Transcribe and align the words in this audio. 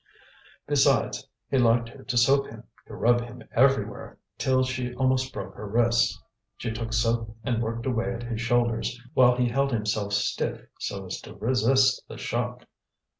Besides, 0.65 1.27
he 1.51 1.59
liked 1.59 1.89
her 1.89 2.01
to 2.03 2.17
soap 2.17 2.47
him, 2.47 2.63
to 2.87 2.95
rub 2.95 3.21
him 3.21 3.43
everywhere 3.51 4.17
till 4.39 4.63
she 4.63 4.95
almost 4.95 5.31
broke 5.31 5.53
her 5.53 5.67
wrists. 5.67 6.19
She 6.57 6.71
took 6.71 6.91
soap 6.91 7.37
and 7.43 7.61
worked 7.61 7.85
away 7.85 8.11
at 8.15 8.23
his 8.23 8.41
shoulders 8.41 8.99
while 9.13 9.35
he 9.35 9.47
held 9.49 9.71
himself 9.71 10.13
stiff 10.13 10.61
so 10.79 11.05
as 11.05 11.21
to 11.21 11.35
resist 11.35 12.03
the 12.07 12.17
shock. 12.17 12.65